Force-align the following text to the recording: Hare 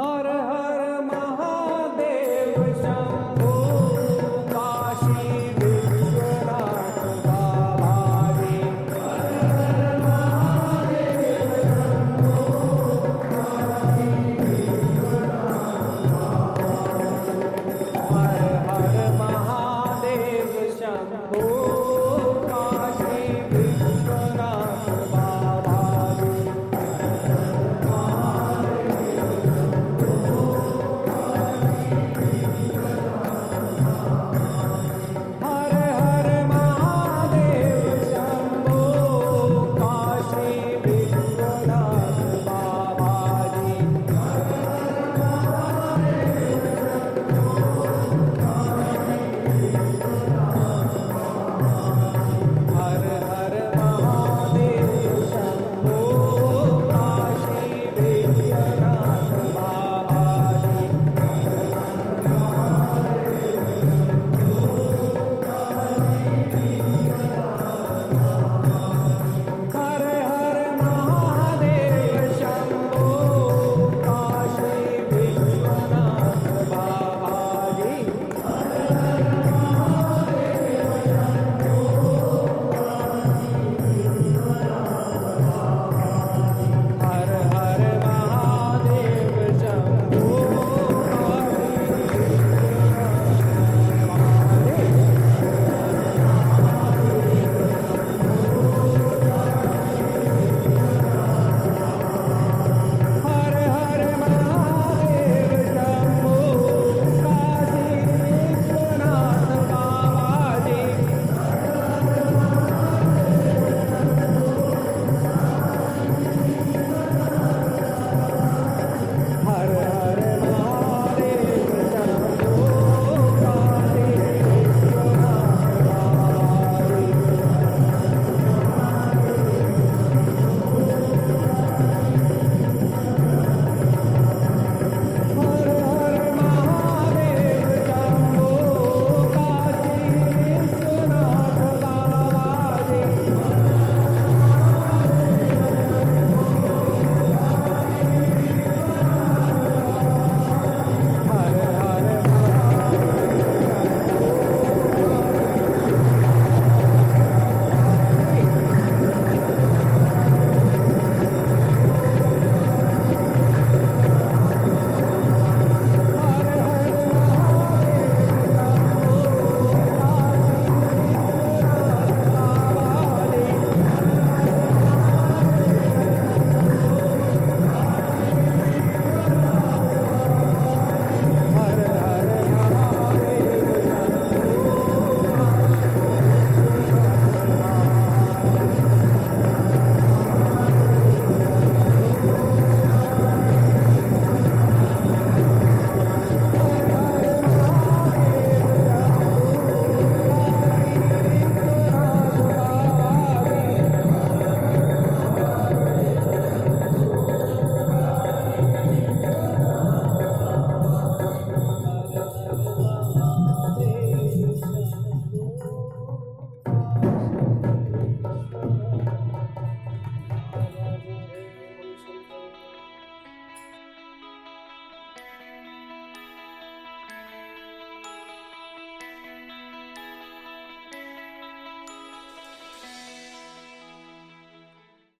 Hare 0.00 0.39